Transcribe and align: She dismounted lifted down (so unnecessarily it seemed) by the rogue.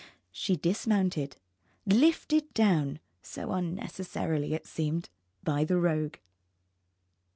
She 0.31 0.55
dismounted 0.55 1.37
lifted 1.85 2.51
down 2.55 2.97
(so 3.21 3.51
unnecessarily 3.51 4.55
it 4.55 4.65
seemed) 4.65 5.09
by 5.43 5.63
the 5.63 5.77
rogue. 5.77 6.15